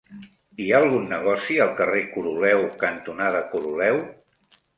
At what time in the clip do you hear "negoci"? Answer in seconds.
1.11-1.57